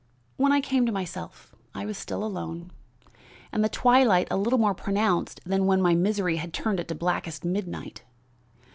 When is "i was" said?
1.75-1.95